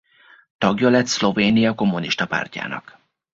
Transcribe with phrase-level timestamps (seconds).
[0.57, 2.99] Tagja lett Szlovénia Kommunista Pártjának.